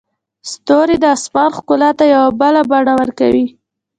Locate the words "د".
1.03-1.05